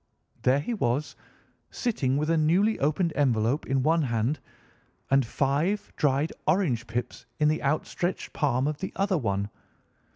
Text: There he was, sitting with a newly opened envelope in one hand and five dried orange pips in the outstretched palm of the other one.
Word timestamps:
There 0.41 0.61
he 0.61 0.73
was, 0.73 1.15
sitting 1.69 2.17
with 2.17 2.31
a 2.31 2.35
newly 2.35 2.79
opened 2.79 3.13
envelope 3.15 3.67
in 3.67 3.83
one 3.83 4.01
hand 4.01 4.39
and 5.11 5.23
five 5.23 5.93
dried 5.95 6.33
orange 6.47 6.87
pips 6.87 7.27
in 7.37 7.49
the 7.49 7.61
outstretched 7.61 8.33
palm 8.33 8.65
of 8.65 8.79
the 8.79 8.93
other 8.95 9.19
one. 9.19 9.51